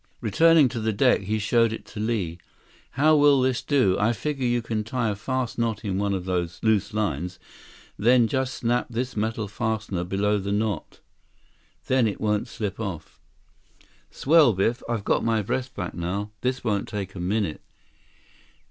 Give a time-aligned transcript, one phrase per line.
[0.19, 2.39] Returning to the deck, he showed it to Li.
[2.93, 3.99] "How will this do?
[3.99, 7.37] I figure you can tie a fast knot in one of those loose lines,
[7.99, 11.01] then just snap this metal fastener below the knot.
[11.85, 13.19] Then it won't slip off."
[14.09, 14.81] "Swell, Biff.
[14.89, 16.31] I've got my breath back now.
[16.41, 17.61] This won't take a minute."